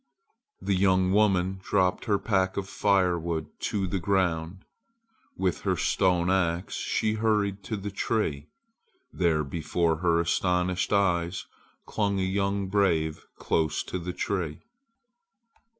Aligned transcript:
The 0.59 0.73
young 0.73 1.11
woman 1.11 1.59
dropped 1.61 2.05
her 2.05 2.17
pack 2.17 2.57
of 2.57 2.67
firewood 2.67 3.45
to 3.69 3.85
the 3.85 3.99
ground. 3.99 4.65
With 5.37 5.61
her 5.61 5.77
stone 5.77 6.27
axe 6.31 6.73
she 6.73 7.13
hurried 7.13 7.61
to 7.65 7.77
the 7.77 7.91
tree. 7.91 8.47
There 9.13 9.43
before 9.43 9.97
her 9.97 10.19
astonished 10.19 10.91
eyes 10.91 11.45
clung 11.85 12.19
a 12.19 12.23
young 12.23 12.65
brave 12.67 13.27
close 13.37 13.83
to 13.83 13.99
the 13.99 14.11
tree. 14.13 14.63